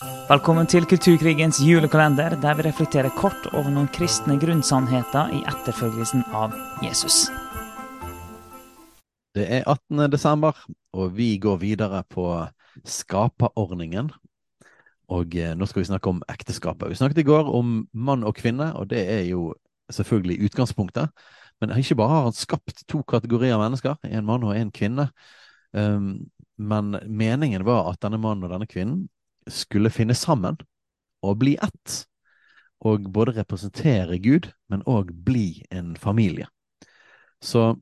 Velkommen 0.00 0.64
til 0.64 0.86
Kulturkrigens 0.88 1.58
julekalender, 1.60 2.32
der 2.40 2.54
vi 2.56 2.64
reflekterer 2.64 3.12
kort 3.12 3.50
over 3.52 3.66
noen 3.68 3.88
kristne 3.92 4.38
grunnsannheter 4.40 5.28
i 5.36 5.42
etterfølgelsen 5.50 6.22
av 6.32 6.54
Jesus. 6.80 7.26
Det 9.36 9.44
er 9.44 9.68
18. 9.68 10.06
desember, 10.08 10.56
og 10.96 11.12
vi 11.18 11.34
går 11.36 11.60
videre 11.60 12.00
på 12.08 12.24
skaperordningen. 12.88 14.08
Og 15.12 15.36
eh, 15.36 15.52
nå 15.52 15.68
skal 15.68 15.82
vi 15.82 15.90
snakke 15.90 16.14
om 16.14 16.24
ekteskapet. 16.32 16.88
Vi 16.88 16.96
snakket 16.96 17.20
i 17.20 17.28
går 17.28 17.52
om 17.52 17.84
mann 17.92 18.24
og 18.24 18.40
kvinne, 18.40 18.72
og 18.80 18.88
det 18.94 19.04
er 19.04 19.28
jo 19.28 19.50
selvfølgelig 19.92 20.48
utgangspunktet. 20.48 21.12
Men 21.60 21.76
ikke 21.76 22.00
bare 22.00 22.16
har 22.16 22.28
han 22.30 22.40
skapt 22.40 22.86
to 22.88 23.04
kategorier 23.04 23.60
mennesker, 23.60 24.00
en 24.00 24.24
mann 24.24 24.48
og 24.48 24.56
en 24.56 24.72
kvinne. 24.72 25.10
Um, 25.76 26.30
men 26.56 26.94
meningen 27.04 27.68
var 27.68 27.92
at 27.92 28.00
denne 28.00 28.16
mannen 28.16 28.48
og 28.48 28.56
denne 28.56 28.70
kvinnen 28.70 29.10
skulle 29.50 29.92
finne 29.92 30.14
sammen 30.14 30.58
og 31.22 31.38
bli 31.42 31.56
ett. 31.62 32.04
Og 32.80 33.10
både 33.12 33.36
representere 33.36 34.18
Gud, 34.18 34.48
men 34.72 34.84
òg 34.88 35.12
bli 35.12 35.62
en 35.70 35.94
familie. 36.00 36.48
Så 37.44 37.74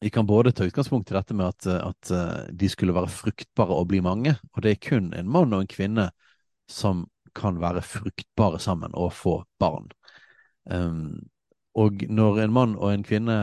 vi 0.00 0.10
kan 0.10 0.26
både 0.26 0.52
ta 0.52 0.64
utgangspunkt 0.64 1.10
i 1.10 1.14
dette 1.16 1.34
med 1.34 1.46
at, 1.46 1.66
at, 1.66 2.10
eh, 2.10 2.52
de 2.52 2.68
skulle 2.68 2.94
være 2.94 3.08
fruktbare 3.08 3.72
og 3.72 3.88
bli 3.88 4.02
mange, 4.04 4.36
og 4.52 4.62
det 4.62 4.74
er 4.74 4.88
kun 4.90 5.12
en 5.16 5.28
mann 5.28 5.54
og 5.56 5.64
en 5.64 5.70
kvinne 5.72 6.10
som 6.68 7.06
kan 7.36 7.60
være 7.60 7.84
fruktbare 7.84 8.60
sammen 8.60 8.92
og 8.94 9.12
få 9.12 9.38
barn. 9.60 9.88
Um, 10.64 11.28
og 11.76 12.02
når 12.08 12.40
en 12.42 12.52
mann 12.52 12.76
og 12.76 12.92
en 12.92 13.04
kvinne 13.04 13.38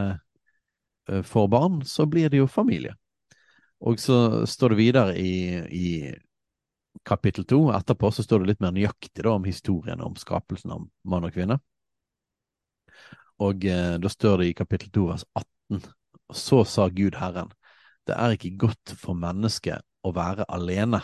uh, 1.09 1.21
får 1.23 1.47
barn, 1.47 1.81
så 1.85 2.05
blir 2.09 2.30
det 2.30 2.41
jo 2.41 2.49
familie. 2.49 2.95
Og 3.83 3.99
så 3.99 4.45
står 4.49 4.73
det 4.73 4.77
videre 4.77 5.17
i, 5.19 5.35
i 5.69 5.88
kapittel 7.05 7.45
to. 7.45 7.67
Etterpå 7.75 8.12
så 8.12 8.23
står 8.23 8.43
det 8.43 8.53
litt 8.53 8.63
mer 8.63 8.73
nøyaktig 8.75 9.23
da, 9.23 9.35
om 9.35 9.48
historien 9.48 10.02
om 10.03 10.16
skapelsen 10.20 10.73
av 10.75 10.86
mann 11.08 11.27
og 11.27 11.36
kvinne. 11.36 11.59
Og 13.44 13.66
eh, 13.66 13.95
da 14.00 14.11
står 14.11 14.41
det 14.41 14.52
i 14.52 14.58
kapittel 14.58 14.91
to 14.94 15.08
vers 15.09 15.25
18. 15.33 15.89
Så 16.33 16.64
sa 16.69 16.88
Gud 16.89 17.17
Herren, 17.19 17.52
det 18.08 18.16
er 18.17 18.36
ikke 18.36 18.55
godt 18.66 18.95
for 19.00 19.17
mennesket 19.17 19.83
å 20.03 20.14
være 20.16 20.47
alene. 20.52 21.02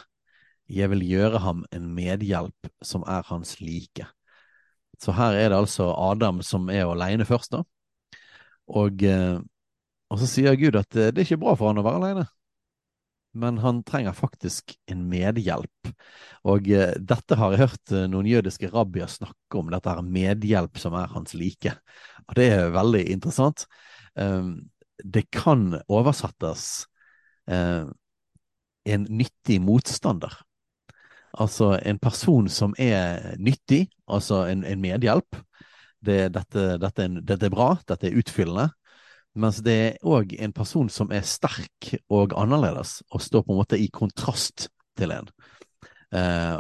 Jeg 0.69 0.91
vil 0.91 1.03
gjøre 1.05 1.41
ham 1.43 1.63
en 1.73 1.91
medhjelp 1.95 2.69
som 2.85 3.03
er 3.09 3.25
hans 3.29 3.57
like. 3.61 4.05
Så 4.99 5.15
her 5.15 5.37
er 5.37 5.51
det 5.51 5.57
altså 5.57 5.89
Adam 5.95 6.43
som 6.45 6.67
er 6.69 6.89
alene 6.89 7.25
først, 7.25 7.55
da. 7.55 7.63
Og, 8.69 9.01
eh, 9.03 9.39
og 10.09 10.19
så 10.21 10.27
sier 10.29 10.57
Gud 10.59 10.77
at 10.77 10.91
det 10.93 11.13
er 11.15 11.25
ikke 11.25 11.41
bra 11.41 11.55
for 11.57 11.71
han 11.71 11.81
å 11.81 11.85
være 11.85 12.03
alene 12.03 12.27
men 13.37 13.59
han 13.61 13.83
trenger 13.83 14.15
faktisk 14.17 14.73
en 14.89 15.05
medhjelp. 15.09 15.91
Og 16.49 16.69
eh, 16.73 16.95
dette 16.97 17.37
har 17.37 17.53
jeg 17.53 17.61
hørt 17.65 17.93
eh, 17.93 18.07
noen 18.09 18.29
jødiske 18.29 18.71
rabbier 18.73 19.09
snakke 19.11 19.59
om, 19.59 19.69
dette 19.73 19.91
her 19.91 20.01
medhjelp 20.05 20.79
som 20.81 20.97
er 20.97 21.11
hans 21.13 21.35
like. 21.37 21.75
Og 22.27 22.37
det 22.39 22.49
er 22.55 22.73
veldig 22.73 23.05
interessant. 23.13 23.67
Um, 24.15 24.69
det 24.99 25.29
kan 25.31 25.77
oversettes 25.87 26.85
uh, 27.47 27.87
en 28.89 29.05
nyttig 29.09 29.59
motstander. 29.63 30.33
Altså 31.39 31.75
en 31.85 31.99
person 32.01 32.49
som 32.49 32.73
er 32.81 33.37
nyttig, 33.39 33.85
altså 34.09 34.43
en, 34.49 34.65
en 34.65 34.81
medhjelp. 34.81 35.37
Det, 35.99 36.29
dette, 36.33 36.65
dette, 36.81 37.07
dette, 37.21 37.45
er, 37.45 37.53
bra, 37.53 37.73
dette 37.87 38.09
er 38.09 38.17
utfyllende. 38.19 38.69
Mens 39.39 39.61
det 39.63 39.75
er 39.75 40.07
òg 40.07 40.33
en 40.39 40.53
person 40.55 40.89
som 40.91 41.11
er 41.15 41.23
sterk 41.27 41.93
og 42.11 42.35
annerledes, 42.39 42.99
og 43.13 43.23
står 43.23 43.45
på 43.45 43.55
en 43.55 43.61
måte 43.61 43.79
i 43.79 43.87
kontrast 43.93 44.67
til 44.99 45.15
en. 45.15 45.29
Eh, 46.15 46.57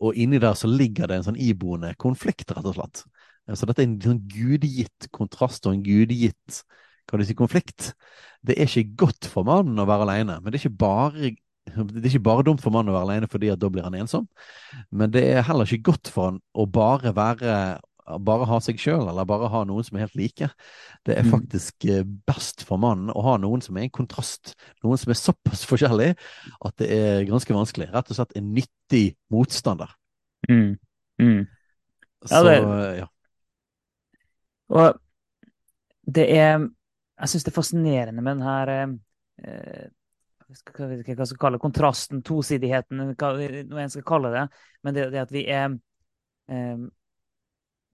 og 0.00 0.16
inni 0.18 0.40
der 0.42 0.56
så 0.58 0.68
ligger 0.68 1.08
det 1.08 1.20
en 1.20 1.28
sånn 1.30 1.40
iboende 1.40 1.94
konflikt, 2.00 2.50
rett 2.52 2.66
og 2.66 2.76
slett. 2.76 3.04
Eh, 3.48 3.56
så 3.56 3.68
dette 3.68 3.84
er 3.84 3.88
en 3.88 4.00
sånn 4.04 4.24
gudegitt 4.30 5.08
kontrast 5.16 5.68
og 5.68 5.76
en 5.76 5.84
gudegitt 5.86 6.62
kan 7.10 7.18
du 7.18 7.26
si, 7.26 7.34
konflikt. 7.34 7.92
Det 8.46 8.54
er 8.54 8.68
ikke 8.68 9.04
godt 9.04 9.26
for 9.30 9.46
mannen 9.48 9.80
å 9.82 9.88
være 9.88 10.06
alene, 10.06 10.38
men 10.40 10.52
det 10.52 10.60
er 10.60 10.68
ikke 10.68 10.82
bare 10.84 11.32
det 11.70 12.00
er 12.00 12.08
ikke 12.14 12.24
bare 12.24 12.44
dumt 12.46 12.62
for 12.62 12.72
mannen 12.74 12.90
å 12.90 12.96
være 12.96 13.06
alene 13.08 13.28
fordi 13.30 13.50
at 13.52 13.60
da 13.60 13.68
blir 13.70 13.84
han 13.84 13.94
ensom, 13.98 14.24
men 14.90 15.12
det 15.12 15.22
er 15.28 15.44
heller 15.46 15.68
ikke 15.68 15.90
godt 15.92 16.10
for 16.10 16.30
han 16.30 16.40
å 16.56 16.64
bare 16.66 17.12
være 17.14 17.52
bare 18.18 18.48
ha 18.48 18.58
seg 18.64 18.80
sjøl, 18.80 19.04
eller 19.10 19.28
bare 19.28 19.50
ha 19.52 19.62
noen 19.68 19.86
som 19.86 19.96
er 19.96 20.06
helt 20.06 20.16
like. 20.18 20.48
Det 21.06 21.14
er 21.16 21.26
mm. 21.26 21.30
faktisk 21.32 21.86
eh, 21.90 22.02
best 22.28 22.64
for 22.66 22.80
mannen 22.82 23.12
å 23.14 23.24
ha 23.26 23.36
noen 23.40 23.62
som 23.64 23.78
er 23.78 23.86
en 23.86 23.94
kontrast, 23.94 24.54
noen 24.84 25.00
som 25.00 25.12
er 25.12 25.20
såpass 25.20 25.62
forskjellig 25.68 26.10
at 26.66 26.74
det 26.82 26.90
er 26.96 27.28
ganske 27.28 27.54
vanskelig. 27.54 27.90
Rett 27.94 28.10
og 28.10 28.18
slett 28.18 28.36
en 28.40 28.50
nyttig 28.56 29.04
motstander. 29.32 29.94
Mm. 30.48 30.74
Mm. 31.20 31.46
Ja, 32.30 32.42
det, 32.44 32.58
ja. 32.98 33.06
Og 34.70 35.00
det 36.10 36.26
er 36.32 36.68
Jeg 37.20 37.28
syns 37.28 37.44
det 37.44 37.50
er 37.50 37.54
fascinerende 37.56 38.22
med 38.24 38.38
den 38.38 38.46
her 38.46 38.70
eh, 38.72 39.88
hva, 40.50 40.86
hva 40.86 40.94
jeg 40.96 41.28
skal 41.28 41.40
kalle 41.40 41.60
kontrasten, 41.60 42.22
tosidigheten, 42.24 43.12
hva 43.20 43.82
en 43.84 43.92
skal 43.92 44.06
kalle 44.08 44.30
det. 44.34 44.46
Men 44.84 44.96
det, 44.96 45.10
det 45.12 45.20
at 45.20 45.34
vi 45.34 45.44
er 45.44 45.74
eh, 46.48 46.86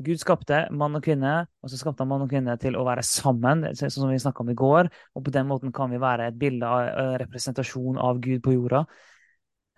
Gud 0.05 0.21
skapte 0.21 0.67
mann 0.77 0.99
og 0.99 1.05
kvinne, 1.05 1.47
og 1.65 1.73
så 1.73 1.79
skapte 1.81 2.05
han 2.05 2.11
mann 2.11 2.27
og 2.27 2.31
kvinne 2.31 2.57
til 2.61 2.77
å 2.77 2.85
være 2.85 3.05
sammen, 3.07 3.65
sånn 3.79 3.93
som 3.93 4.11
vi 4.13 4.21
snakka 4.21 4.45
om 4.45 4.51
i 4.53 4.57
går. 4.59 4.91
Og 5.17 5.25
på 5.25 5.33
den 5.33 5.47
måten 5.49 5.73
kan 5.73 5.89
vi 5.93 6.01
være 6.03 6.29
et 6.29 6.41
bilde 6.41 6.69
av 6.69 6.89
en 6.91 7.15
representasjon 7.23 8.01
av 8.03 8.21
Gud 8.25 8.43
på 8.45 8.53
jorda. 8.59 8.85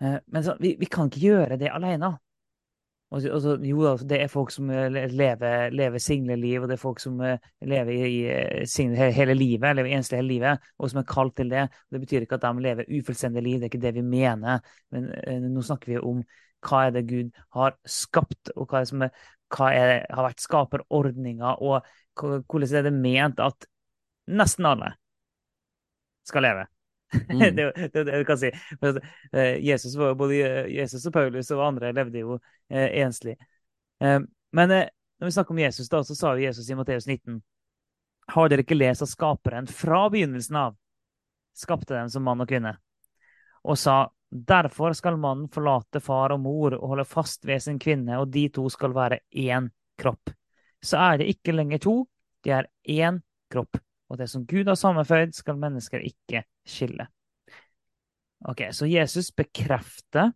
Eh, 0.03 0.17
men 0.27 0.43
så, 0.43 0.57
vi, 0.59 0.75
vi, 0.79 0.89
kan 0.91 1.07
ikke 1.07 1.23
gjøre 1.23 1.59
det 1.61 1.71
alene. 1.71 2.17
Jo 3.09 3.79
da, 3.81 3.93
det 4.05 4.19
er 4.21 4.29
folk 4.29 4.51
som 4.53 4.67
eh, 4.75 4.91
lever, 4.91 5.71
lever 5.73 6.03
singleliv, 6.03 6.61
og 6.65 6.69
det 6.69 6.75
er 6.75 6.83
folk 6.83 6.99
som 7.01 7.15
eh, 7.25 7.47
lever 7.65 8.03
i, 8.05 8.19
single 8.69 9.09
hele 9.15 9.37
livet, 9.39 9.71
lever 9.79 9.95
enslig 9.97 10.19
hele 10.19 10.33
livet, 10.33 10.67
og 10.77 10.91
som 10.91 10.99
er 11.01 11.09
kalt 11.09 11.37
til 11.39 11.55
det. 11.55 11.65
Det 11.89 12.03
betyr 12.03 12.27
ikke 12.27 12.37
at 12.37 12.45
de 12.49 12.67
lever 12.67 12.91
ufullstendig 12.99 13.47
liv, 13.47 13.57
det 13.57 13.69
er 13.69 13.73
ikke 13.73 13.83
det 13.87 13.95
vi 13.97 14.05
mener. 14.05 14.61
Men 14.91 15.09
nå 15.47 15.63
snakker 15.63 15.95
vi 15.95 16.03
om 16.03 16.21
hva 16.67 16.85
er 16.85 16.95
det 16.95 17.07
Gud 17.07 17.35
har 17.55 17.75
skapt, 17.87 18.51
og 18.55 18.67
hva 18.67 18.81
er 18.81 18.85
det 18.85 18.91
som 18.91 19.05
er, 19.07 19.27
hva 19.53 19.69
er, 19.73 19.93
har 20.13 20.27
vært 20.27 20.43
skaperordninga, 20.43 21.55
og 21.59 21.85
hvordan 22.19 22.75
er 22.79 22.85
det 22.85 22.93
ment 22.95 23.39
at 23.43 23.67
nesten 24.29 24.67
alle 24.69 24.93
skal 26.27 26.45
leve? 26.47 26.67
Mm. 27.09 27.39
det 27.57 27.89
det, 27.89 28.03
det 28.05 28.17
kan 28.25 28.37
si. 28.37 28.51
Eh, 29.33 29.55
Jesus, 29.65 29.95
både 29.97 30.35
Jesus 30.69 31.07
og 31.09 31.13
Paulus 31.13 31.47
og 31.55 31.63
andre 31.65 31.89
levde 31.89 32.21
jo 32.21 32.35
eh, 32.69 33.01
enslig. 33.01 33.33
Eh, 33.97 34.19
men 34.53 34.71
eh, 34.75 34.91
når 35.17 35.25
vi 35.25 35.31
snakker 35.33 35.55
om 35.55 35.59
Jesus, 35.63 35.89
da, 35.89 36.03
så 36.05 36.15
sa 36.15 36.35
Jesus 36.37 36.69
i 36.69 36.77
Matteus 36.77 37.07
19 37.07 37.41
Har 38.29 38.49
dere 38.49 38.61
ikke 38.61 38.77
lest 38.77 39.01
at 39.01 39.09
Skaperen 39.09 39.65
fra 39.67 40.03
begynnelsen 40.13 40.55
av 40.55 40.77
skapte 41.57 41.97
dem 41.97 42.09
som 42.09 42.23
mann 42.23 42.41
og 42.41 42.49
kvinne, 42.49 42.75
og 43.63 43.77
sa 43.79 44.05
Derfor 44.29 44.93
skal 44.93 45.17
mannen 45.17 45.49
forlate 45.49 46.01
far 46.03 46.35
og 46.35 46.43
mor 46.43 46.75
og 46.77 46.93
holde 46.93 47.05
fast 47.09 47.47
ved 47.49 47.63
sin 47.65 47.79
kvinne, 47.81 48.19
og 48.21 48.29
de 48.33 48.45
to 48.53 48.67
skal 48.69 48.93
være 48.93 49.23
én 49.33 49.71
kropp. 49.97 50.29
Så 50.81 50.99
er 51.01 51.19
det 51.19 51.31
ikke 51.33 51.55
lenger 51.55 51.81
to, 51.83 51.95
de 52.45 52.53
er 52.53 52.69
én 52.87 53.19
kropp. 53.51 53.79
Og 54.09 54.17
det 54.17 54.29
som 54.29 54.45
Gud 54.45 54.69
har 54.69 54.77
sammenføyd, 54.77 55.33
skal 55.37 55.57
mennesker 55.57 56.05
ikke 56.05 56.43
skille. 56.65 57.07
Ok, 58.45 58.69
Så 58.71 58.87
Jesus 58.87 59.31
bekrefter 59.31 60.31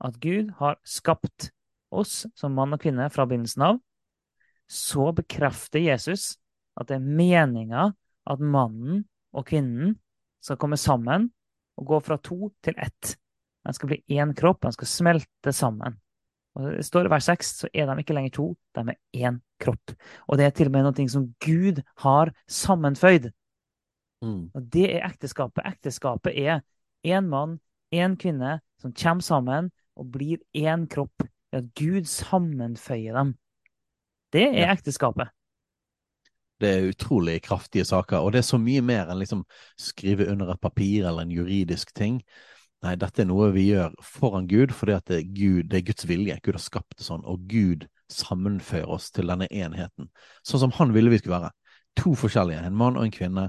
at 0.00 0.20
Gud 0.20 0.52
har 0.60 0.78
skapt 0.84 1.50
oss 1.90 2.26
som 2.36 2.54
mann 2.54 2.76
og 2.76 2.80
kvinne 2.80 3.08
fra 3.10 3.26
begynnelsen 3.26 3.64
av. 3.64 3.80
Så 4.68 5.10
bekrefter 5.16 5.80
Jesus 5.80 6.36
at 6.78 6.90
det 6.90 7.00
er 7.00 7.08
meninga 7.18 7.88
at 8.28 8.40
mannen 8.44 9.06
og 9.32 9.48
kvinnen 9.48 9.96
skal 10.44 10.60
komme 10.60 10.78
sammen 10.78 11.30
og 11.78 11.86
gå 11.86 12.00
fra 12.04 12.18
to 12.22 12.50
til 12.64 12.76
ett. 12.78 13.14
De 13.66 13.74
skal 13.74 13.90
bli 13.90 13.98
én 14.18 14.34
kropp, 14.36 14.62
de 14.64 14.72
skal 14.74 14.90
smelte 14.90 15.54
sammen. 15.54 15.98
Og 16.58 16.72
det 16.74 16.86
står 16.88 17.06
i 17.06 17.12
vers 17.12 17.28
6, 17.30 17.50
så 17.62 17.68
er 17.70 17.86
de 17.86 18.02
ikke 18.02 18.16
lenger 18.16 18.34
to, 18.34 18.46
de 18.74 18.94
er 18.94 19.28
én 19.28 19.38
kropp. 19.62 19.92
Og 20.26 20.38
det 20.38 20.46
er 20.46 20.54
til 20.56 20.70
og 20.70 20.74
med 20.74 20.88
noe 20.88 21.10
som 21.12 21.28
Gud 21.44 21.82
har 22.02 22.32
sammenføyd. 22.50 23.30
Mm. 24.24 24.48
Og 24.54 24.64
det 24.74 24.88
er 24.96 25.06
ekteskapet. 25.06 25.62
Ekteskapet 25.68 26.34
er 26.34 26.64
én 27.06 27.28
mann, 27.30 27.58
én 27.94 28.16
kvinne, 28.18 28.58
som 28.82 28.94
kommer 28.94 29.22
sammen 29.22 29.70
og 29.98 30.10
blir 30.14 30.42
én 30.56 30.88
kropp. 30.90 31.22
Ved 31.52 31.62
at 31.62 31.70
Gud 31.78 32.08
sammenføyer 32.10 33.14
dem. 33.14 33.36
Det 34.34 34.48
er 34.50 34.66
ja. 34.66 34.72
ekteskapet. 34.74 35.30
Det 36.58 36.68
er 36.68 36.88
utrolig 36.90 37.38
kraftige 37.44 37.86
saker, 37.86 38.18
og 38.18 38.32
det 38.34 38.42
er 38.42 38.48
så 38.48 38.58
mye 38.58 38.82
mer 38.82 39.10
enn 39.10 39.20
liksom 39.20 39.44
skrive 39.78 40.26
under 40.32 40.50
et 40.54 40.62
papir 40.62 41.06
eller 41.06 41.22
en 41.22 41.34
juridisk 41.34 41.92
ting. 41.94 42.18
Nei, 42.82 42.94
dette 42.98 43.22
er 43.22 43.28
noe 43.30 43.50
vi 43.54 43.68
gjør 43.72 43.94
foran 44.06 44.46
Gud, 44.50 44.74
fordi 44.74 44.94
at 44.94 45.06
det 45.10 45.16
er, 45.20 45.30
Gud, 45.34 45.70
det 45.70 45.80
er 45.80 45.86
Guds 45.88 46.06
vilje. 46.06 46.38
Gud 46.44 46.58
har 46.58 46.62
skapt 46.62 46.98
det 46.98 47.06
sånn, 47.06 47.24
og 47.26 47.46
Gud 47.50 47.88
sammenfører 48.10 48.90
oss 48.94 49.10
til 49.14 49.30
denne 49.30 49.48
enheten. 49.50 50.10
Sånn 50.46 50.62
som 50.62 50.74
han 50.78 50.94
ville 50.94 51.10
vi 51.10 51.18
skulle 51.18 51.40
være. 51.40 51.54
To 51.98 52.14
forskjellige, 52.18 52.62
en 52.62 52.78
mann 52.78 52.98
og 52.98 53.08
en 53.08 53.14
kvinne, 53.14 53.48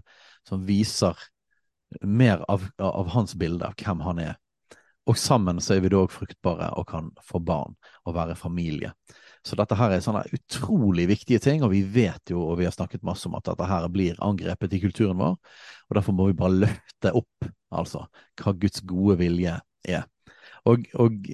som 0.49 0.65
viser 0.65 1.17
mer 2.01 2.41
av, 2.49 2.65
av 2.81 3.09
hans 3.13 3.35
bilde 3.37 3.65
av 3.65 3.77
hvem 3.77 4.05
han 4.05 4.21
er. 4.27 4.37
og 5.09 5.17
sammen 5.17 5.57
så 5.57 5.73
er 5.73 5.79
vi 5.81 5.89
da 5.89 6.03
òg 6.03 6.11
fruktbare 6.13 6.67
og 6.77 6.85
kan 6.91 7.07
få 7.25 7.39
barn 7.41 7.73
og 8.05 8.13
være 8.13 8.35
familie. 8.37 8.91
Så 9.45 9.55
dette 9.59 9.77
her 9.79 9.93
er 9.95 10.03
sånne 10.03 10.25
utrolig 10.35 11.07
viktige 11.09 11.39
ting, 11.43 11.63
og 11.63 11.71
vi 11.73 11.81
vet 11.87 12.33
jo, 12.33 12.41
og 12.51 12.59
vi 12.59 12.67
har 12.67 12.75
snakket 12.75 13.05
masse 13.07 13.27
om 13.29 13.37
at 13.39 13.47
dette 13.47 13.67
her 13.69 13.87
blir 13.93 14.19
angrepet 14.25 14.75
i 14.75 14.81
kulturen 14.83 15.19
vår, 15.19 15.37
og 15.87 15.97
derfor 15.97 16.15
må 16.15 16.27
vi 16.29 16.37
bare 16.39 16.57
løfte 16.65 17.13
opp, 17.15 17.49
altså, 17.71 18.05
hva 18.41 18.55
Guds 18.59 18.83
gode 18.87 19.19
vilje 19.21 19.55
er. 19.87 20.07
Og, 20.67 20.83
og 20.99 21.29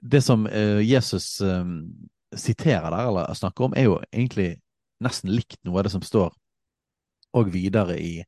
det 0.00 0.22
som 0.24 0.46
uh, 0.46 0.78
Jesus 0.84 1.40
um, 1.42 1.80
siterer 2.30 2.90
der, 2.94 3.08
eller 3.10 3.34
snakker 3.34 3.68
om, 3.68 3.74
er 3.76 3.88
jo 3.88 3.98
egentlig 4.12 4.52
nesten 5.04 5.32
likt 5.34 5.58
noe 5.66 5.80
av 5.80 5.88
det 5.88 5.94
som 5.94 6.04
står 6.04 6.30
og 7.38 7.50
videre 7.52 7.98
i, 8.00 8.22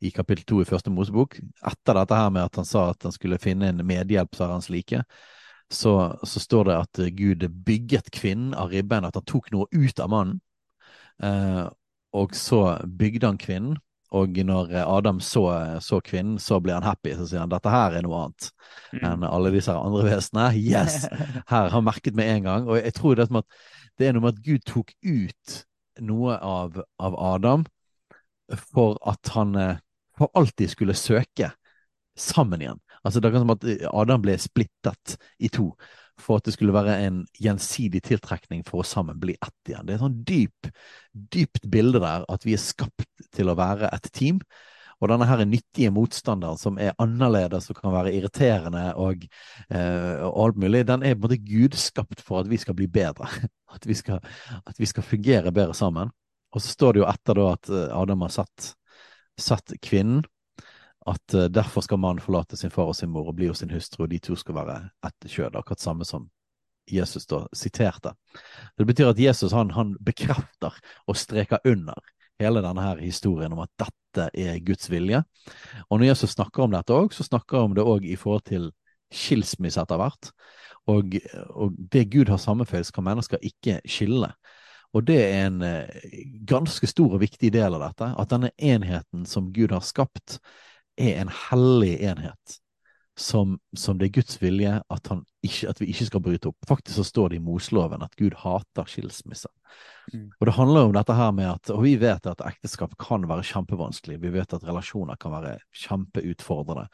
i 0.00 0.10
kapittel 0.14 0.46
to 0.48 0.62
i 0.62 0.68
første 0.68 0.92
Mosebok. 0.92 1.38
Etter 1.66 2.00
dette 2.00 2.16
her 2.16 2.32
med 2.34 2.48
at 2.48 2.58
han 2.60 2.68
sa 2.68 2.88
at 2.90 3.06
han 3.06 3.14
skulle 3.14 3.40
finne 3.40 3.70
en 3.70 3.84
medhjelp, 3.86 4.34
sa 4.36 4.50
hans 4.50 4.70
like, 4.72 5.04
så, 5.70 6.18
så, 6.22 6.40
står 6.40 6.64
det 6.64 6.78
at 6.78 7.02
Gud 7.16 7.46
bygget 7.66 8.10
kvinnen 8.14 8.54
av 8.54 8.72
ribben, 8.74 9.06
at 9.06 9.14
han 9.14 9.26
tok 9.28 9.52
noe 9.54 9.68
ut 9.70 10.00
av 10.02 10.10
mannen. 10.10 10.40
Eh, 11.22 11.66
og 12.16 12.34
så 12.34 12.64
bygde 12.84 13.28
han 13.28 13.38
kvinnen, 13.38 13.78
og 14.10 14.40
når 14.42 14.72
Adam 14.82 15.20
så, 15.22 15.44
så, 15.78 16.00
kvinnen, 16.02 16.40
så 16.42 16.58
ble 16.58 16.74
han 16.74 16.86
happy. 16.86 17.12
Så 17.14 17.28
sier 17.30 17.44
han 17.44 17.52
dette 17.52 17.70
her 17.70 17.94
er 17.94 18.02
noe 18.02 18.24
annet 18.24 18.48
mm. 18.90 19.04
enn 19.06 19.26
alle 19.28 19.52
disse 19.54 19.74
andre 19.74 20.08
vesenene. 20.08 20.48
Yes! 20.72 21.04
Her 21.46 21.70
har 21.70 21.84
merket 21.86 22.18
med 22.18 22.32
en 22.32 22.48
gang. 22.48 22.66
Og 22.66 22.80
jeg 22.80 22.96
tror 22.96 23.20
det, 23.20 23.28
er, 23.30 23.68
det 24.00 24.08
er 24.08 24.16
noe 24.16 24.26
med 24.26 24.34
at 24.34 24.42
Gud 24.42 24.66
tok 24.66 24.90
ut 25.06 25.60
noe 26.02 26.34
av, 26.42 26.80
av 26.98 27.20
Adam 27.22 27.62
for 28.72 28.98
at 29.06 29.30
han 29.36 29.54
eh, 29.54 29.78
for 30.18 30.30
alltid 30.34 30.70
skulle 30.70 30.98
søke 30.98 31.52
sammen 32.18 32.60
igjen. 32.60 32.80
Altså 33.04 33.20
Det 33.20 33.30
er 33.30 33.42
som 33.42 33.54
at 33.54 33.66
eh, 33.68 33.86
Adam 33.92 34.22
ble 34.22 34.36
splittet 34.40 35.16
i 35.38 35.48
to 35.52 35.72
for 36.20 36.36
at 36.36 36.44
det 36.44 36.52
skulle 36.52 36.74
være 36.76 36.98
en 37.06 37.22
gjensidig 37.40 38.02
tiltrekning 38.04 38.60
for 38.66 38.82
å 38.82 38.86
sammen 38.86 39.16
bli 39.20 39.36
ett 39.40 39.70
igjen. 39.70 39.86
Det 39.86 39.94
er 39.94 39.96
et 39.96 40.04
sånn 40.04 40.18
dyp, 40.28 40.68
dypt 41.32 41.64
bilde 41.72 42.02
der 42.02 42.26
at 42.28 42.44
vi 42.44 42.56
er 42.56 42.60
skapt 42.60 43.24
til 43.32 43.48
å 43.48 43.56
være 43.58 43.88
et 43.88 44.10
team. 44.12 44.42
Og 45.00 45.08
denne 45.08 45.24
her 45.24 45.40
nyttige 45.48 45.92
motstanderen 45.96 46.60
som 46.60 46.76
er 46.76 46.92
annerledes 47.00 47.70
og 47.72 47.78
kan 47.78 47.94
være 47.94 48.12
irriterende 48.18 48.90
og, 49.00 49.24
eh, 49.72 50.20
og 50.26 50.42
alt 50.44 50.60
mulig, 50.60 50.82
den 50.90 51.02
er 51.02 51.14
på 51.14 51.22
en 51.22 51.24
måte 51.24 51.40
gudskapt 51.40 52.20
for 52.20 52.42
at 52.42 52.50
vi 52.52 52.60
skal 52.60 52.76
bli 52.76 52.88
bedre. 52.90 53.30
At 53.70 53.84
vi 53.86 53.94
skal, 53.94 54.18
at 54.66 54.80
vi 54.82 54.86
skal 54.90 55.04
fungere 55.06 55.52
bedre 55.54 55.76
sammen. 55.78 56.08
Og 56.50 56.58
så 56.58 56.72
står 56.72 56.96
det 56.96 57.00
jo 57.00 57.06
etter 57.06 57.38
da 57.38 57.44
at 57.52 57.68
eh, 57.70 57.92
Adam 57.94 58.24
har 58.26 58.32
satt, 58.34 58.72
satt 59.38 59.76
kvinnen 59.78 60.24
at 61.10 61.34
uh, 61.36 61.46
derfor 61.52 61.84
skal 61.84 62.00
mannen 62.00 62.22
forlate 62.24 62.58
sin 62.58 62.72
far 62.72 62.90
og 62.90 62.96
sin 62.96 63.10
mor 63.12 63.28
og 63.30 63.36
bli 63.38 63.50
hos 63.50 63.62
sin 63.64 63.72
hustru, 63.74 64.04
og 64.04 64.12
de 64.12 64.20
to 64.22 64.36
skal 64.38 64.58
være 64.60 64.78
ett 65.06 65.26
kjød. 65.30 65.58
Akkurat 65.58 65.82
samme 65.82 66.06
som 66.08 66.28
Jesus 66.90 67.26
da 67.30 67.44
siterte. 67.52 68.14
Det 68.78 68.86
betyr 68.88 69.12
at 69.12 69.20
Jesus 69.20 69.52
han, 69.54 69.70
han 69.76 69.94
bekrefter 70.00 70.74
og 71.06 71.18
streker 71.18 71.62
under 71.68 71.98
hele 72.40 72.62
denne 72.64 72.84
her 72.84 73.02
historien 73.04 73.52
om 73.52 73.62
at 73.64 73.72
dette 73.78 74.28
er 74.34 74.60
Guds 74.64 74.90
vilje. 74.90 75.22
Og 75.88 76.00
når 76.00 76.10
Jesus 76.10 76.34
snakker 76.34 76.64
om 76.64 76.74
dette 76.74 76.96
òg, 76.96 77.12
så 77.14 77.26
snakker 77.26 77.60
han 77.60 77.70
om 77.70 77.76
det 77.76 77.86
òg 77.86 78.06
i 78.08 78.16
forhold 78.18 78.46
til 78.48 78.70
skilsmisse 79.12 79.82
etter 79.82 80.00
hvert. 80.00 80.30
Og, 80.90 81.16
og, 81.50 81.76
det 81.92 82.08
Gud 82.12 82.30
har 82.32 82.40
sammenføyd, 82.40 82.86
skal 82.88 83.06
mennesker 83.06 83.42
ikke 83.44 83.80
skille. 83.88 84.32
Og 84.96 85.04
det 85.06 85.18
er 85.22 85.44
en 85.46 85.60
eh, 85.62 86.00
ganske 86.48 86.88
stor 86.90 87.14
og 87.14 87.22
viktig 87.22 87.52
del 87.54 87.76
av 87.76 87.84
dette. 87.84 88.08
At 88.18 88.32
denne 88.32 88.50
enheten 88.56 89.26
som 89.28 89.52
Gud 89.54 89.74
har 89.74 89.84
skapt, 89.86 90.40
er 90.98 91.20
en 91.20 91.32
hellig 91.50 91.96
enhet 92.10 92.60
som, 93.20 93.58
som, 93.76 93.98
det 93.98 94.08
er 94.08 94.14
Guds 94.20 94.38
vilje 94.42 94.76
at, 94.80 95.08
ikke, 95.44 95.68
at, 95.68 95.80
vi 95.80 95.90
ikke 95.92 96.06
skal 96.08 96.22
bryte 96.24 96.50
opp. 96.50 96.68
Faktisk 96.68 96.96
så 96.96 97.04
står 97.04 97.32
det 97.32 97.40
i 97.40 97.44
Mosloven 97.44 98.04
at 98.04 98.14
Gud 98.16 98.36
hater 98.40 98.88
skilsmisse. 98.88 99.50
Mm. 100.14 100.30
Og 100.38 100.46
det 100.48 100.54
handler 100.56 100.88
om 100.88 100.94
dette 100.96 101.14
her 101.14 101.34
med 101.36 101.50
at 101.50 101.70
Og 101.70 101.82
vi 101.84 101.96
vet 102.00 102.26
at 102.26 102.40
ekteskap 102.46 102.96
kan 102.98 103.28
være 103.28 103.44
kjempevanskelig. 103.50 104.20
Vi 104.22 104.32
vet 104.32 104.56
at 104.56 104.64
relasjoner 104.64 105.20
kan 105.20 105.36
være 105.36 105.58
kjempeutfordrende. 105.82 106.88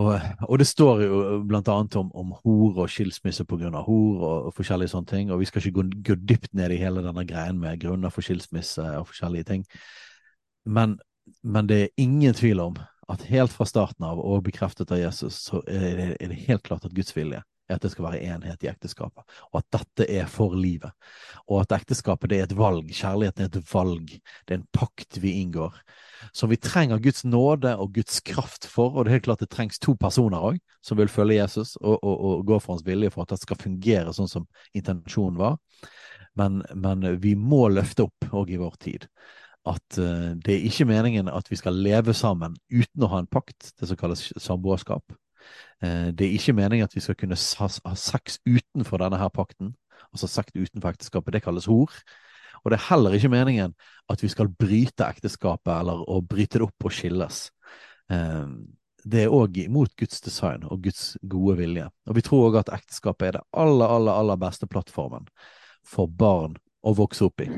Og, 0.00 0.20
og 0.48 0.58
det 0.58 0.66
står 0.66 1.02
jo 1.04 1.16
blant 1.44 1.68
annet 1.68 1.96
om, 2.00 2.08
om 2.16 2.32
hor 2.44 2.84
og 2.84 2.90
skilsmisse 2.90 3.44
på 3.44 3.58
av 3.60 3.82
hor 3.84 4.22
og, 4.22 4.46
og, 4.46 4.54
forskjellige 4.56 4.94
sånne 4.94 5.10
ting. 5.10 5.32
Og 5.32 5.42
vi 5.42 5.50
skal 5.50 5.60
ikke 5.66 5.82
gå, 5.82 5.88
gå 6.06 6.14
dypt 6.14 6.54
ned 6.54 6.72
i 6.72 6.80
hele 6.80 7.02
denne 7.04 7.26
greien 7.28 7.58
med 7.58 7.80
grunner 7.80 8.10
for 8.10 8.24
skilsmisse 8.24 8.86
og 9.00 9.10
forskjellige 9.10 9.44
ting. 9.50 9.66
Men 10.64 10.96
men 11.42 11.68
det 11.70 11.80
er 11.80 11.94
ingen 12.00 12.34
tvil 12.34 12.60
om 12.60 12.76
at 13.12 13.24
helt 13.28 13.52
fra 13.52 13.66
starten 13.68 14.06
av, 14.06 14.20
og 14.20 14.44
bekreftet 14.46 14.92
av 14.94 15.00
Jesus, 15.00 15.40
så 15.48 15.62
er 15.68 15.96
det, 15.98 16.10
er 16.20 16.30
det 16.30 16.44
helt 16.46 16.62
klart 16.66 16.86
at 16.86 16.94
Guds 16.96 17.14
vilje 17.16 17.42
er 17.68 17.76
at 17.76 17.84
det 17.84 17.92
skal 17.92 18.06
være 18.08 18.20
enhet 18.34 18.64
i 18.64 18.70
ekteskapet, 18.70 19.24
og 19.50 19.60
at 19.60 19.68
dette 19.74 20.06
er 20.10 20.28
for 20.30 20.54
livet. 20.58 20.92
Og 21.48 21.62
at 21.62 21.74
ekteskapet 21.76 22.32
det 22.32 22.40
er 22.40 22.48
et 22.48 22.56
valg, 22.58 22.90
kjærligheten 22.92 23.44
er 23.44 23.50
et 23.50 23.72
valg, 23.72 24.14
det 24.46 24.56
er 24.56 24.60
en 24.60 24.70
pakt 24.74 25.20
vi 25.22 25.36
inngår. 25.42 25.76
Som 26.36 26.52
vi 26.52 26.58
trenger 26.62 27.02
Guds 27.02 27.24
nåde 27.26 27.74
og 27.76 27.94
Guds 27.96 28.20
kraft 28.24 28.68
for, 28.70 28.94
og 28.94 29.04
det 29.04 29.12
er 29.12 29.18
helt 29.18 29.28
klart 29.30 29.42
det 29.42 29.50
trengs 29.52 29.82
to 29.82 29.96
personer 29.98 30.42
òg, 30.52 30.60
som 30.82 30.98
vil 30.98 31.10
følge 31.10 31.40
Jesus 31.40 31.76
og, 31.80 31.98
og, 31.98 32.14
og, 32.14 32.46
gå 32.46 32.58
for 32.62 32.76
hans 32.76 32.86
vilje 32.86 33.10
for 33.14 33.24
at 33.24 33.34
det 33.34 33.42
skal 33.42 33.60
fungere 33.60 34.14
sånn 34.14 34.30
som 34.30 34.46
intensjonen 34.78 35.40
var. 35.42 35.58
Men, 36.38 36.62
men 36.74 37.04
vi 37.20 37.34
må 37.36 37.66
løfte 37.68 38.06
opp 38.06 38.30
òg 38.32 38.54
i 38.54 38.60
vår 38.60 38.78
tid 38.80 39.08
at 39.68 39.98
uh, 39.98 40.32
det 40.42 40.56
er 40.56 40.66
ikke 40.66 40.88
meningen 40.90 41.28
at 41.30 41.50
vi 41.50 41.58
skal 41.58 41.76
leve 41.78 42.14
sammen 42.14 42.56
uten 42.72 43.04
å 43.04 43.10
ha 43.12 43.20
en 43.22 43.30
pakt, 43.30 43.72
det 43.78 43.88
som 43.90 43.98
kalles 43.98 44.24
samboerskap. 44.42 45.14
Uh, 45.82 46.10
det 46.10 46.26
er 46.26 46.34
ikke 46.36 46.56
meningen 46.58 46.88
at 46.88 46.96
vi 46.96 47.04
skal 47.04 47.18
kunne 47.18 47.38
ha, 47.38 47.94
sex 47.98 48.40
utenfor 48.46 49.02
denne 49.04 49.20
her 49.20 49.30
pakten, 49.34 49.74
altså 50.10 50.30
sex 50.30 50.54
utenfor 50.56 50.92
ekteskapet. 50.94 51.36
Det 51.36 51.44
kalles 51.46 51.70
hor. 51.70 51.94
Og 52.62 52.70
det 52.70 52.78
er 52.78 52.88
heller 52.90 53.14
ikke 53.16 53.32
meningen 53.32 53.74
at 54.10 54.22
vi 54.22 54.30
skal 54.30 54.50
bryte 54.50 55.06
ekteskapet 55.06 55.72
eller 55.80 56.04
å 56.10 56.20
bryte 56.22 56.60
det 56.60 56.68
opp 56.68 56.86
og 56.86 56.94
skilles. 56.94 57.48
Uh, 58.10 58.50
det 59.02 59.24
er 59.24 59.34
òg 59.34 59.56
imot 59.64 59.94
Guds 59.98 60.20
design 60.22 60.66
og 60.70 60.84
Guds 60.84 61.16
gode 61.22 61.56
vilje. 61.58 61.88
Og 62.06 62.18
vi 62.18 62.22
tror 62.26 62.50
òg 62.50 62.60
at 62.62 62.74
ekteskapet 62.74 63.28
er 63.28 63.38
det 63.38 63.46
aller, 63.50 63.86
aller, 63.86 64.14
aller 64.14 64.38
beste 64.38 64.68
plattformen 64.70 65.26
for 65.86 66.06
barn 66.06 66.54
å 66.86 66.94
vokse 66.98 67.26
opp 67.26 67.42
i. 67.42 67.48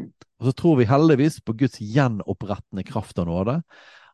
Og 0.44 0.50
så 0.50 0.52
tror 0.61 0.76
vi 0.76 0.85
heldigvis 0.85 1.38
på 1.41 1.55
Guds 1.56 1.79
gjenopprettende 1.81 2.82
kraft 2.85 3.17
og 3.23 3.31
nåde. 3.31 3.62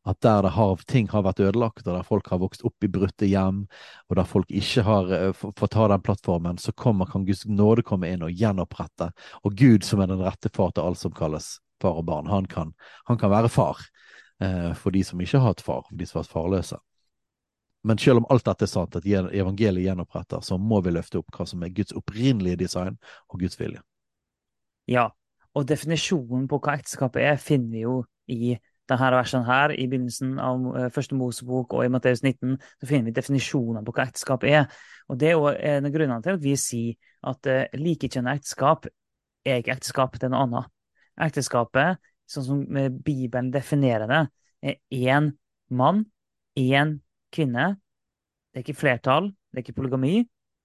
At 0.07 0.21
der 0.23 0.47
har, 0.55 0.83
ting 0.87 1.09
har 1.11 1.25
vært 1.27 1.41
ødelagt, 1.43 1.83
og 1.89 1.97
der 1.97 2.07
folk 2.07 2.31
har 2.31 2.39
vokst 2.39 2.63
opp 2.63 2.87
i 2.87 2.89
brutte 2.89 3.27
hjem, 3.27 3.65
og 4.07 4.17
der 4.17 4.29
folk 4.31 4.47
ikke 4.55 4.85
har 4.87 5.11
uh, 5.11 5.33
fått 5.35 5.75
ta 5.75 5.89
den 5.91 6.05
plattformen, 6.07 6.63
så 6.63 6.71
kommer, 6.73 7.11
kan 7.11 7.27
Guds 7.27 7.43
nåde 7.51 7.83
komme 7.83 8.13
inn 8.15 8.23
og 8.23 8.31
gjenopprette. 8.31 9.11
Og 9.43 9.59
Gud, 9.59 9.83
som 9.83 10.05
er 10.05 10.15
den 10.15 10.23
rette 10.23 10.55
far 10.55 10.71
til 10.71 10.87
alt 10.87 11.03
som 11.03 11.19
kalles 11.19 11.57
far 11.83 11.99
og 11.99 12.07
barn, 12.07 12.31
han 12.31 12.47
kan, 12.47 12.73
han 13.11 13.19
kan 13.19 13.35
være 13.35 13.51
far 13.51 13.83
uh, 14.39 14.71
for 14.79 14.95
de 14.95 15.03
som 15.03 15.19
ikke 15.19 15.43
har 15.43 15.51
hatt 15.51 15.67
far, 15.67 15.83
for 15.91 15.99
de 15.99 16.07
som 16.07 16.21
har 16.21 16.29
vært 16.29 16.39
farløse. 16.39 16.83
Men 17.83 17.99
selv 17.99 18.23
om 18.23 18.31
alt 18.31 18.47
dette 18.47 18.71
er 18.71 18.77
sant, 18.79 19.03
at 19.03 19.07
evangeliet 19.11 19.91
gjenoppretter, 19.91 20.47
så 20.47 20.63
må 20.63 20.79
vi 20.87 20.95
løfte 20.95 21.19
opp 21.19 21.35
hva 21.35 21.51
som 21.51 21.67
er 21.67 21.75
Guds 21.75 21.99
opprinnelige 21.99 22.63
design 22.63 23.03
og 23.27 23.43
Guds 23.43 23.59
vilje. 23.59 23.83
Ja, 24.87 25.11
og 25.59 25.67
definisjonen 25.67 26.47
på 26.51 26.61
hva 26.63 26.77
ekteskapet 26.79 27.25
er, 27.27 27.41
finner 27.43 27.73
vi 27.73 27.85
jo 27.85 27.97
i 28.31 28.55
denne 28.91 29.11
versen 29.15 29.45
her, 29.47 29.75
i 29.75 29.87
begynnelsen 29.91 30.39
av 30.43 30.65
eh, 30.77 30.89
første 30.95 31.17
Mosebok 31.19 31.77
og 31.77 31.85
i 31.85 31.91
Matteus 31.93 32.23
19, 32.25 32.57
så 32.81 32.89
finner 32.89 33.11
vi 33.11 33.17
definisjonen 33.17 33.87
på 33.87 33.95
hva 33.95 34.07
ekteskap 34.09 34.47
er. 34.49 34.67
Og 35.11 35.19
det 35.21 35.31
er 35.31 35.37
jo 35.37 35.51
en 35.51 35.87
av 35.87 35.95
grunnene 35.95 36.23
til 36.25 36.39
at 36.39 36.43
vi 36.43 36.55
sier 36.59 37.13
at 37.31 37.51
uh, 37.51 37.77
likekjønnet 37.77 38.41
ekteskap 38.41 38.89
er 39.45 39.61
ikke 39.61 39.75
ekteskap, 39.77 40.17
det 40.17 40.29
er 40.29 40.33
noe 40.33 40.47
annet. 40.47 40.71
Ekteskapet, 41.21 42.01
sånn 42.31 42.47
som 42.47 42.61
Bibelen 43.05 43.51
definerer 43.53 44.11
det, 44.11 44.21
er 44.63 44.79
én 45.13 45.33
mann, 45.69 46.05
én 46.59 46.99
kvinne. 47.35 47.75
Det 48.51 48.61
er 48.61 48.65
ikke 48.65 48.81
flertall, 48.81 49.31
det 49.51 49.61
er 49.61 49.67
ikke 49.67 49.77
polygami, 49.77 50.23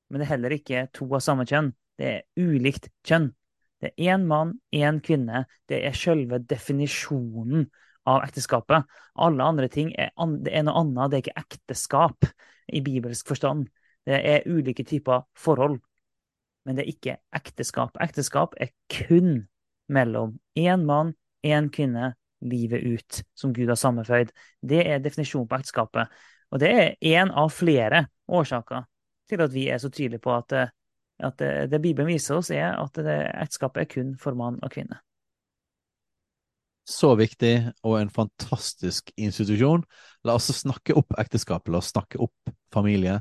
men 0.09 0.21
det 0.21 0.27
er 0.27 0.33
heller 0.35 0.55
ikke 0.55 0.85
to 0.95 1.07
av 1.11 1.23
samme 1.25 1.45
kjønn. 1.49 1.73
Det 1.99 2.11
er 2.11 2.23
ulikt 2.39 2.89
kjønn. 3.07 3.29
Det 3.81 3.91
er 3.91 4.15
én 4.15 4.25
mann, 4.27 4.55
én 4.73 5.01
kvinne. 5.03 5.45
Det 5.69 5.81
er 5.85 5.97
selve 5.97 6.39
definisjonen 6.39 7.67
av 8.07 8.23
ekteskapet. 8.25 8.85
Alle 9.15 9.43
andre 9.43 9.67
ting 9.71 9.91
er, 9.97 10.13
det 10.43 10.53
er 10.53 10.65
noe 10.65 10.81
annet. 10.81 11.11
Det 11.11 11.17
er 11.17 11.25
ikke 11.25 11.43
ekteskap 11.43 12.29
i 12.73 12.81
bibelsk 12.85 13.27
forstand. 13.27 13.67
Det 14.05 14.19
er 14.21 14.45
ulike 14.45 14.85
typer 14.85 15.25
forhold, 15.37 15.79
men 16.65 16.77
det 16.77 16.85
er 16.85 16.93
ikke 16.93 17.17
ekteskap. 17.35 17.97
Ekteskap 18.01 18.53
er 18.61 18.69
kun 18.91 19.47
mellom 19.89 20.37
én 20.57 20.85
mann, 20.85 21.13
én 21.45 21.71
kvinne, 21.73 22.13
livet 22.45 22.83
ut, 22.85 23.21
som 23.33 23.53
Gud 23.53 23.71
har 23.71 23.79
sammenføyd. 23.79 24.29
Det 24.61 24.83
er 24.85 25.01
definisjonen 25.01 25.47
på 25.49 25.57
ekteskapet. 25.57 26.11
Og 26.53 26.61
det 26.61 26.69
er 26.69 26.91
én 27.01 27.31
av 27.33 27.49
flere 27.53 28.05
årsaker 28.27 28.85
til 29.29 29.41
at 29.41 29.53
vi 29.53 29.67
er 29.73 29.81
så 29.81 29.89
tydelige 29.89 30.21
på 30.21 30.33
at 30.35 30.53
eh, 30.53 30.73
at 31.23 31.37
det, 31.39 31.51
det, 31.71 31.81
Bibelen 31.83 32.09
viser 32.09 32.39
oss, 32.39 32.51
er 32.51 32.75
at 32.75 32.97
ekteskapet 32.99 33.85
er 33.85 33.91
kun 33.91 34.15
for 34.19 34.37
mann 34.37 34.59
og 34.63 34.73
kvinne. 34.73 34.99
Så 36.85 37.15
viktig, 37.17 37.71
og 37.87 37.95
en 37.97 38.11
fantastisk 38.13 39.09
institusjon. 39.17 39.81
La 40.27 40.35
oss 40.37 40.51
snakke 40.53 40.93
opp 40.97 41.15
ekteskapet, 41.17 41.71
la 41.73 41.81
oss 41.81 41.89
snakke 41.95 42.19
opp 42.21 42.53
familie. 42.73 43.17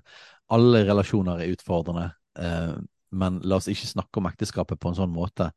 Alle 0.52 0.82
relasjoner 0.84 1.40
er 1.40 1.54
utfordrende, 1.54 2.10
eh, 2.36 2.74
men 3.16 3.40
la 3.46 3.56
oss 3.56 3.70
ikke 3.72 3.88
snakke 3.88 4.20
om 4.20 4.28
ekteskapet 4.28 4.80
på 4.80 4.92
en 4.92 4.98
sånn 4.98 5.14
måte 5.14 5.48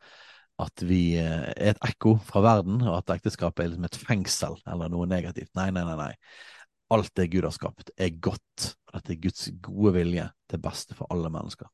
at 0.58 0.84
vi 0.88 1.18
eh, 1.20 1.50
er 1.52 1.74
et 1.74 1.82
ekko 1.86 2.16
fra 2.26 2.42
verden, 2.46 2.80
og 2.86 3.02
at 3.02 3.18
ekteskapet 3.18 3.66
er 3.66 3.74
liksom 3.74 3.90
et 3.90 4.00
fengsel 4.08 4.56
eller 4.66 4.94
noe 4.94 5.10
negativt. 5.10 5.52
Nei, 5.60 5.70
nei, 5.76 5.84
nei. 5.86 5.98
nei. 6.00 6.14
Alt 6.96 7.12
det 7.20 7.28
Gud 7.34 7.44
har 7.44 7.52
skapt, 7.52 7.92
er 8.00 8.16
godt. 8.24 8.72
Dette 8.94 9.14
er 9.14 9.20
Guds 9.22 9.50
gode 9.62 9.98
vilje 10.00 10.30
til 10.48 10.64
beste 10.64 10.96
for 10.96 11.12
alle 11.12 11.30
mennesker. 11.34 11.68